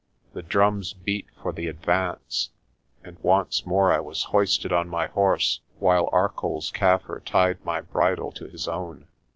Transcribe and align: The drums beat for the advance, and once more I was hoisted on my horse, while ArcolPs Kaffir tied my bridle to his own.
The 0.33 0.41
drums 0.41 0.93
beat 0.93 1.27
for 1.43 1.53
the 1.53 1.67
advance, 1.67 2.49
and 3.03 3.19
once 3.19 3.67
more 3.67 3.93
I 3.93 3.99
was 3.99 4.23
hoisted 4.23 4.71
on 4.73 4.89
my 4.89 5.05
horse, 5.05 5.59
while 5.77 6.09
ArcolPs 6.11 6.73
Kaffir 6.73 7.23
tied 7.23 7.63
my 7.63 7.81
bridle 7.81 8.31
to 8.31 8.45
his 8.47 8.67
own. 8.67 9.07